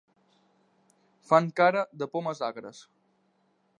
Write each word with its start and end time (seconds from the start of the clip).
Fan 1.31 1.49
cara 1.61 1.85
de 2.03 2.07
pomes 2.15 2.45
agres. 2.49 2.81